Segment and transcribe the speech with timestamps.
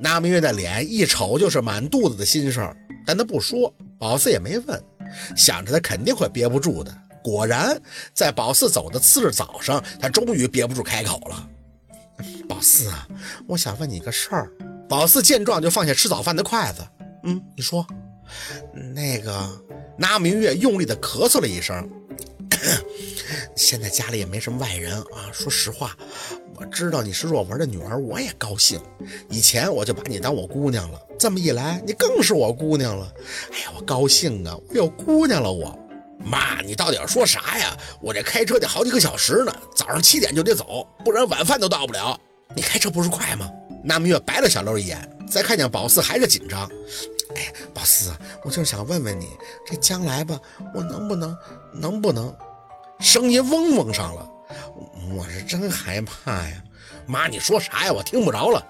[0.00, 4.82] 那明月的脸一瞅就是满肚子的心事儿，但他不说，宝四也没问，
[5.36, 6.96] 想着他肯定会憋不住的。
[7.22, 7.78] 果然，
[8.14, 11.48] 在宝四走的次日早上，他终于憋不住开口了
[12.48, 13.06] ：“宝四啊，
[13.46, 14.50] 我想问你个事儿。”
[14.88, 16.82] 宝四见状就放下吃早饭的筷子
[17.24, 17.86] ：“嗯，你说。”
[18.94, 19.62] 那个，
[19.98, 21.88] 那明月用力的咳嗽了一声。
[23.56, 25.30] 现在家里也没什么外人啊。
[25.32, 25.96] 说实话，
[26.60, 28.78] 我知道你是若文的女儿，我也高兴。
[29.30, 33.10] 以前我就把你当我姑娘了，这么一来，你更是我姑娘了。
[33.50, 34.54] 哎呀，我高兴啊！
[34.68, 35.74] 我有姑娘了，我
[36.22, 37.74] 妈，你到底要说啥呀？
[38.02, 42.20] 我这开车得好几个小时呢，早上七点就得走，不然晚饭都到不了。
[42.54, 43.50] 你开车不是快吗？
[43.82, 46.70] 那明月白了小六一眼，再看见宝四还是紧张。
[47.36, 48.12] 哎，宝四，
[48.44, 49.28] 我就是想问问你，
[49.66, 50.38] 这将来吧，
[50.74, 51.34] 我能不能，
[51.72, 52.36] 能不能？
[52.98, 54.28] 声音嗡嗡上了，
[55.14, 56.62] 我是真害怕呀！
[57.06, 57.92] 妈，你说啥呀？
[57.92, 58.64] 我听不着了。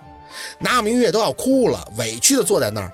[0.59, 2.93] 那明月都要哭了，委屈的坐在那儿。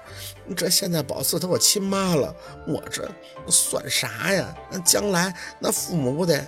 [0.57, 2.35] 这现在宝四他我亲妈了，
[2.67, 3.09] 我这
[3.49, 4.55] 算啥呀？
[4.71, 6.45] 那将来那父母不得……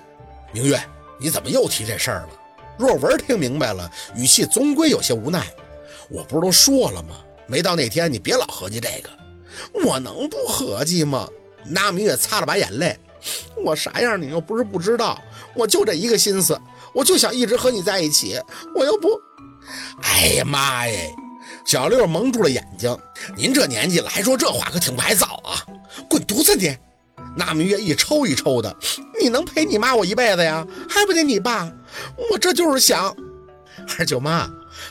[0.52, 0.80] 明月，
[1.20, 2.28] 你怎么又提这事儿了？
[2.78, 5.44] 若文听明白了，语气总归有些无奈。
[6.08, 7.16] 我不是都说了吗？
[7.46, 9.10] 没到那天，你别老合计这个。
[9.84, 11.28] 我能不合计吗？
[11.64, 12.96] 那明月擦了把眼泪。
[13.64, 15.20] 我啥样你又不是不知道，
[15.54, 16.58] 我就这一个心思，
[16.92, 18.40] 我就想一直和你在一起。
[18.74, 19.08] 我又不……
[20.02, 21.14] 哎呀妈耶！
[21.64, 22.96] 小六蒙住了眼睛。
[23.36, 25.60] 您这年纪了还说这话，可挺不早啊！
[26.08, 26.74] 滚犊子你！
[27.36, 28.74] 那明月一抽一抽的，
[29.20, 30.66] 你能陪你妈我一辈子呀？
[30.88, 31.70] 还不得你爸？
[32.30, 33.14] 我这就是想。
[33.98, 34.48] 二舅妈，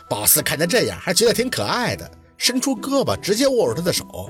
[0.10, 4.30] 宝四看他这样，还觉得挺可爱的，伸出胳膊直接握住他的手。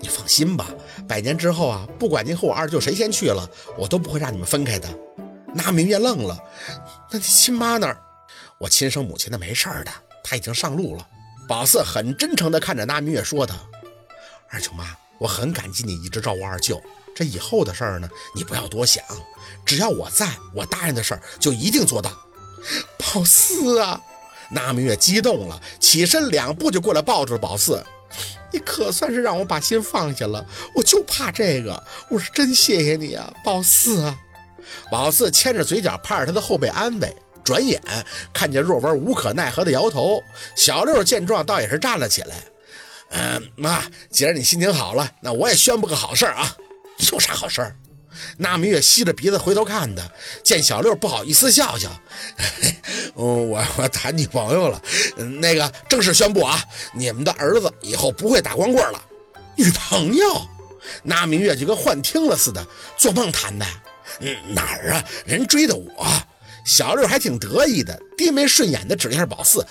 [0.00, 0.66] 你放心吧，
[1.06, 4.88] 百年之后啊，不管您和我二舅谁先去了，我都不会让你们分开的。
[5.54, 6.36] 那明月愣了，
[7.10, 8.00] 那你亲妈那儿？
[8.58, 9.92] 我亲生母亲那没事的，
[10.24, 11.06] 她已经上路了。
[11.48, 13.54] 宝四很真诚地看着那明月说道
[14.50, 14.84] ：“二舅妈，
[15.18, 16.82] 我很感激你一直照顾二舅。
[17.14, 19.02] 这以后的事儿呢，你不要多想，
[19.64, 22.10] 只要我在，我答应的事儿就一定做到。
[22.98, 24.00] ”宝四啊，
[24.50, 27.84] 那明月激动了，起身两步就过来抱住了宝四。
[28.50, 30.44] 你可算是让我把心放下了，
[30.74, 31.82] 我就怕这个。
[32.08, 34.18] 我是真谢谢你啊，宝四啊！
[34.90, 37.14] 宝四牵着嘴角，拍着他的后背安慰。
[37.44, 37.80] 转眼
[38.32, 40.22] 看见若文无可奈何的摇头，
[40.54, 42.36] 小六见状倒也是站了起来。
[43.10, 46.56] 嗯，妈，既然你心情好了，那我也宣布个好事啊！
[47.12, 47.74] 有啥好事？
[48.36, 50.02] 那明月吸着鼻子回头看他，
[50.42, 51.90] 见小六不好意思笑笑，
[53.16, 54.82] 嗯，我我谈女朋友了，
[55.40, 56.62] 那个正式宣布啊，
[56.94, 59.02] 你们的儿子以后不会打光棍了。
[59.56, 60.46] 女朋友？
[61.02, 62.66] 那明月就跟幻听了似的，
[62.96, 63.66] 做梦谈的？
[64.20, 65.04] 嗯，哪儿啊？
[65.26, 66.06] 人追的我。
[66.64, 69.66] 小六还挺得意的，低眉顺眼的指了一下宝四，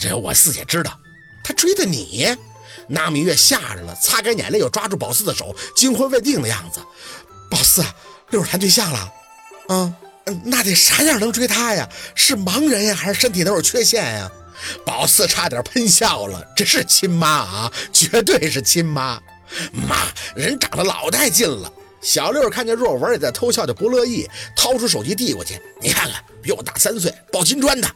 [0.00, 0.98] 这我四姐知道，
[1.44, 2.26] 他追的你。
[2.88, 6.80] 那明月吓着了，擦干眼泪，又抓住宝四的手，惊魂未定的样子。
[7.52, 7.84] 宝四，
[8.30, 9.12] 六儿谈对象了，
[9.68, 9.94] 嗯，
[10.42, 11.86] 那得啥样能追她呀？
[12.14, 14.32] 是盲人呀，还是身体都有缺陷呀？
[14.86, 19.20] 宝四差点喷笑了，这是亲妈啊，绝对是亲妈。
[19.70, 21.70] 妈，人长得老带劲了。
[22.00, 24.26] 小六看见若文也在偷笑，就不乐意，
[24.56, 27.86] 掏出手机递过去，你看看，比我大三岁，抱金砖的。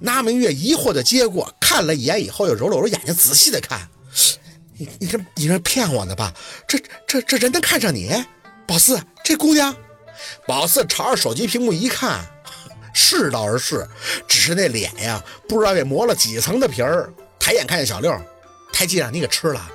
[0.00, 3.88] 那明月疑惑的接过，看了一眼以后，又揉了揉眼睛，仔细的看。
[4.76, 6.34] 你你这你这骗我呢吧？
[6.68, 8.10] 这这这人能看上你？
[8.66, 9.74] 宝四，这姑娘，
[10.46, 12.24] 宝四朝着手机屏幕一看，
[12.94, 13.88] 是倒是是，
[14.26, 17.12] 只是那脸呀，不知道给磨了几层的皮儿。
[17.38, 18.16] 抬眼看见小六，
[18.72, 19.70] 胎记让你给吃了。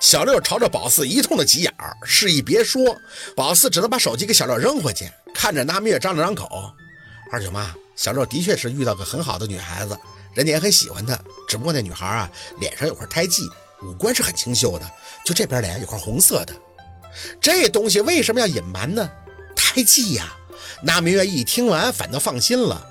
[0.00, 2.96] 小六朝着宝四一通的挤眼儿，示意别说。
[3.34, 6.72] 宝四只能把手机给小六扔回去，看着那灭张了张口。
[7.32, 9.98] 二舅妈，小六的确是遇到个很好的女孩子，
[10.34, 11.18] 人家也很喜欢她。
[11.48, 12.30] 只不过那女孩啊，
[12.60, 13.42] 脸上有块胎记，
[13.82, 14.90] 五官是很清秀的，
[15.24, 16.52] 就这边脸有块红色的。
[17.40, 19.10] 这东西为什么要隐瞒呢？
[19.54, 20.34] 胎记呀！
[20.82, 22.86] 那明月一听完，反倒放心了。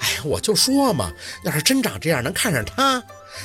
[0.00, 1.12] 哎，我就说嘛，
[1.44, 2.98] 要是真长这样，能看上他？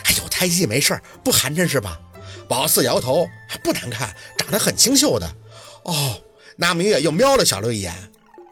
[0.03, 1.99] 哎呦，胎记没事不寒碜是吧？
[2.47, 3.27] 宝四摇头，
[3.63, 5.29] 不难看，长得很清秀的。
[5.83, 6.21] 哦，
[6.55, 7.93] 那明月又瞄了小六一眼。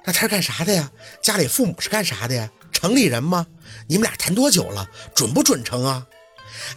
[0.05, 0.91] 那他是干啥的呀？
[1.21, 2.49] 家里父母是干啥的呀？
[2.71, 3.47] 城里人吗？
[3.87, 4.87] 你们俩谈多久了？
[5.15, 6.05] 准不准成啊？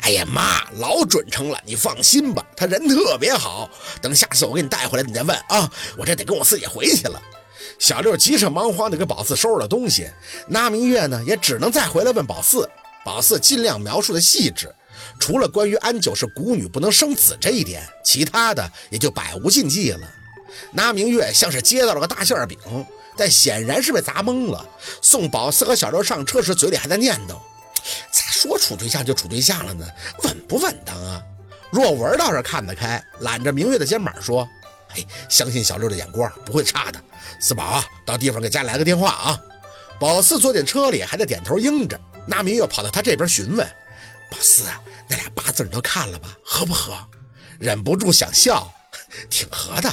[0.00, 3.69] 哎呀妈，老准成了，你放心吧，他人特别好。
[4.00, 5.70] 等下次我给你带回来，你再问啊。
[5.96, 7.20] 我这得跟我四姐回去了。
[7.78, 10.10] 小六急着忙慌的给宝四收拾了东西，
[10.46, 12.69] 那明月呢，也只能再回来问宝四。
[13.04, 14.75] 宝四尽量描述的细致，
[15.19, 20.00] 除了关于安九是孤女不能生子这一点，其他的也就百无禁忌了。
[20.72, 22.58] 那明月像是接到了个大馅饼，
[23.16, 24.66] 但显然是被砸懵了。
[25.00, 27.38] 送宝四和小六上车时，嘴里还在念叨。
[28.10, 29.86] 咋说处对象就处对象了呢？
[30.25, 31.22] 稳不稳当啊？
[31.70, 34.48] 若文倒是看得开，揽着明月的肩膀说
[34.96, 36.98] ：“哎，相信小六的眼光不会差的。
[37.40, 39.40] 四宝，到地方给家来个电话啊。”
[40.00, 42.00] 宝四坐进车里，还得点头应着。
[42.26, 43.66] 那明月跑到他这边询问
[44.31, 44.64] ：“宝四，
[45.08, 46.28] 那俩八字你都看了吧？
[46.44, 46.96] 合不合？”
[47.60, 48.72] 忍不住想笑，
[49.28, 49.92] 挺合的。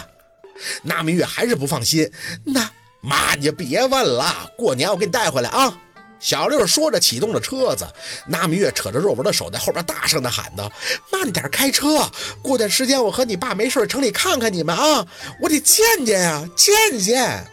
[0.83, 2.09] 那明月还是不放心。
[2.45, 2.69] 那
[3.01, 5.77] 妈，你就别问了，过年我给你带回来啊。
[6.25, 7.87] 小六说着，启动了车子。
[8.25, 10.71] 那明月扯着若文的手，在后边大声的喊道
[11.13, 12.09] ：“慢点开车，
[12.41, 15.05] 过段时间我和你爸没事城里看看你们啊，
[15.39, 17.45] 我得见见呀，见见。”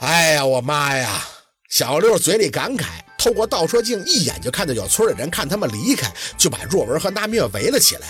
[0.00, 1.24] 哎呀，我妈呀！
[1.68, 8.08] 小六嘴里感慨，透过倒车镜一眼就看到有村里人看他们离开，就把若文和那明月围了起来。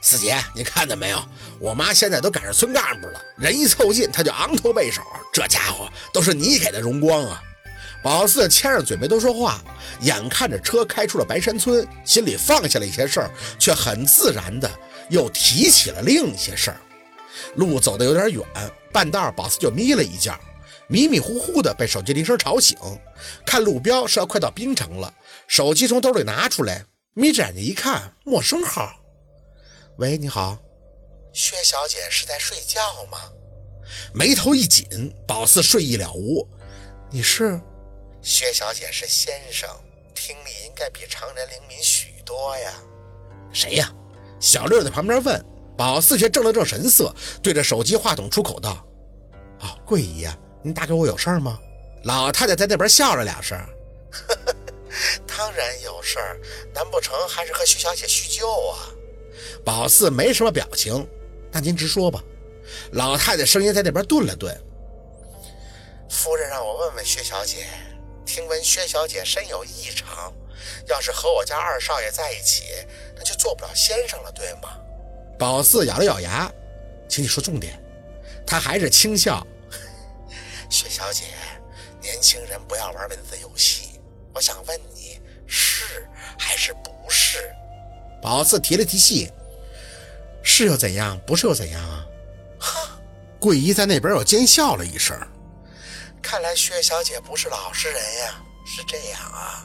[0.00, 1.20] 四姐，你看到没有？
[1.58, 5.02] 我妈现在都赶上村干部了，人一凑近，她就昂头背手。
[5.32, 7.42] 这家伙都是你给的荣光啊！
[8.04, 9.64] 宝四牵上嘴没多说话，
[10.02, 14.70] 眼看着车开出了白山村，心里放下了一些事儿，却很自然的
[15.08, 16.76] 又提起了另一些事儿。
[17.54, 18.44] 路走的有点远，
[18.92, 20.38] 半道宝四就眯了一觉，
[20.86, 22.76] 迷迷糊糊的被手机铃声吵醒，
[23.46, 25.10] 看路标是要快到滨城了，
[25.48, 26.84] 手机从兜里拿出来，
[27.14, 28.92] 眯着眼睛一看，陌生号。
[29.96, 30.58] 喂，你好，
[31.32, 32.80] 薛小姐是在睡觉
[33.10, 33.18] 吗？
[34.12, 36.46] 眉头一紧，宝四睡意了无。
[37.10, 37.58] 你是？
[38.24, 39.68] 薛小姐是先生，
[40.14, 42.72] 听力应该比常人灵敏许多呀。
[43.52, 43.92] 谁呀？
[44.40, 45.44] 小六在旁边问。
[45.76, 47.12] 宝四却正了正神色，
[47.42, 48.86] 对着手机话筒出口道
[49.60, 51.58] ：“哦，桂姨呀，您打给我有事儿吗？”
[52.04, 53.58] 老太太在那边笑了两声
[55.26, 56.40] ：“当然有事儿，
[56.72, 58.88] 难不成还是和薛小姐叙旧啊？”
[59.64, 61.06] 宝四没什么表情，
[61.50, 62.22] 那您直说吧。
[62.92, 64.56] 老太太声音在那边顿了顿。
[66.08, 67.66] 夫人让我问问薛小姐，
[68.24, 70.32] 听闻薛小姐身有异常，
[70.86, 72.64] 要是和我家二少爷在一起，
[73.16, 74.76] 那就做不了先生了，对吗？
[75.38, 76.50] 宝四咬了咬牙，
[77.08, 77.80] 请你说重点。
[78.46, 79.46] 他还是轻笑。
[80.70, 81.24] 薛小姐，
[82.00, 84.00] 年轻人不要玩文字游戏。
[84.34, 86.06] 我想问你，是
[86.38, 87.54] 还是不是？
[88.20, 89.30] 宝四提了提气。
[90.42, 91.18] 是又怎样？
[91.26, 92.06] 不是又怎样啊？
[92.58, 93.00] 哈！
[93.40, 95.16] 桂姨在那边又尖笑了一声。
[96.24, 98.34] 看来薛小姐不是老实人呀。
[98.64, 99.62] 是这样啊，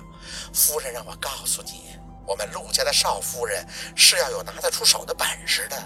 [0.54, 1.96] 夫人让我告诉你，
[2.28, 3.66] 我们陆家的少夫人
[3.96, 5.82] 是要有拿得出手的本事的。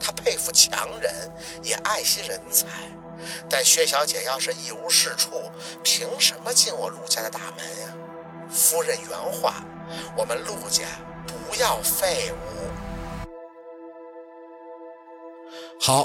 [0.00, 2.66] 她佩服强人，也爱惜人才。
[3.48, 5.48] 但薛小姐要是一无是处，
[5.84, 7.94] 凭什么进我陆家的大门呀？
[8.50, 9.62] 夫人原话：
[10.16, 10.82] 我们陆家
[11.24, 13.30] 不要废物。
[15.80, 16.04] 好，